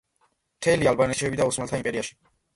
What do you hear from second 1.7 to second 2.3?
იმპერიაში.